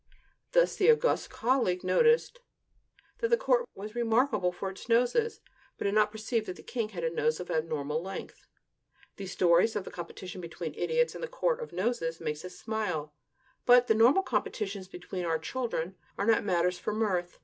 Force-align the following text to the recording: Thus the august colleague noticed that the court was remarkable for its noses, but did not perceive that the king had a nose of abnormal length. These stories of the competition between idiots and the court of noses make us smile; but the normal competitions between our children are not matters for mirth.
Thus 0.53 0.75
the 0.77 0.89
august 0.89 1.29
colleague 1.29 1.83
noticed 1.83 2.39
that 3.19 3.27
the 3.27 3.37
court 3.37 3.69
was 3.75 3.93
remarkable 3.93 4.51
for 4.51 4.71
its 4.71 4.89
noses, 4.89 5.41
but 5.77 5.85
did 5.85 5.93
not 5.93 6.11
perceive 6.11 6.47
that 6.47 6.55
the 6.55 6.63
king 6.63 6.89
had 6.89 7.03
a 7.03 7.11
nose 7.13 7.39
of 7.39 7.51
abnormal 7.51 8.01
length. 8.01 8.47
These 9.17 9.33
stories 9.33 9.75
of 9.75 9.83
the 9.85 9.91
competition 9.91 10.41
between 10.41 10.73
idiots 10.73 11.13
and 11.13 11.23
the 11.23 11.27
court 11.27 11.59
of 11.61 11.71
noses 11.71 12.19
make 12.19 12.43
us 12.43 12.57
smile; 12.57 13.13
but 13.67 13.85
the 13.85 13.93
normal 13.93 14.23
competitions 14.23 14.87
between 14.87 15.23
our 15.23 15.37
children 15.37 15.97
are 16.17 16.25
not 16.25 16.43
matters 16.43 16.79
for 16.79 16.95
mirth. 16.95 17.37